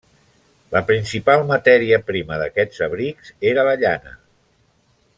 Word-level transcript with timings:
La 0.75 0.79
principal 0.87 1.43
matèria 1.51 2.01
primera 2.09 2.39
d'aquests 2.45 2.83
abrics 2.89 3.33
era 3.53 3.67
la 3.71 3.79
llana. 3.85 4.19